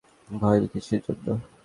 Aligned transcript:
ভয় 0.33 0.59
কিসের 0.71 1.01
জন্য? 1.05 1.27